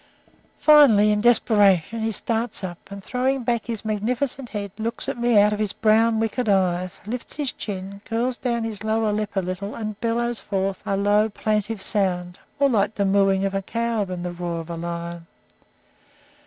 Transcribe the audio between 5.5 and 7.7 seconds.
of his brown, wicked eyes, lifts his